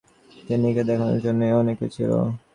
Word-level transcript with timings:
তিন্নিকে 0.47 0.83
দেখাশোনার 0.89 1.23
জন্যে 1.25 1.45
অনেকেই 1.61 1.91
ছিল। 1.95 2.11